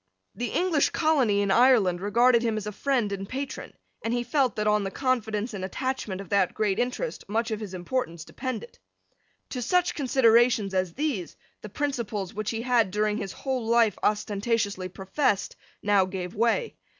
The 0.33 0.47
English 0.49 0.89
colony 0.89 1.41
in 1.41 1.51
Ireland 1.51 2.01
regarded 2.01 2.41
him 2.41 2.57
as 2.57 2.65
a 2.65 2.71
friend 2.71 3.11
and 3.11 3.29
patron; 3.29 3.73
and 4.03 4.11
he 4.15 4.23
felt 4.23 4.55
that 4.55 4.65
on 4.65 4.83
the 4.83 4.89
confidence 4.89 5.53
and 5.53 5.63
attachment 5.63 6.19
of 6.19 6.29
that 6.29 6.55
great 6.55 6.79
interest 6.79 7.23
much 7.29 7.51
of 7.51 7.59
his 7.59 7.75
importance 7.75 8.25
depended. 8.25 8.79
To 9.49 9.61
such 9.61 9.93
considerations 9.93 10.73
as 10.73 10.95
these 10.95 11.37
the 11.61 11.69
principles, 11.69 12.33
which 12.33 12.49
he 12.49 12.63
had, 12.63 12.89
during 12.89 13.17
his 13.17 13.31
whole 13.31 13.67
life, 13.67 13.95
ostentatiously 14.01 14.89
professed, 14.89 15.55
now 15.83 16.05
gave 16.05 16.33
way. 16.33 16.77